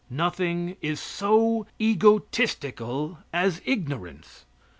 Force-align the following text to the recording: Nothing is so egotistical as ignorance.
Nothing 0.09 0.77
is 0.81 0.99
so 0.99 1.67
egotistical 1.79 3.19
as 3.31 3.61
ignorance. 3.65 4.45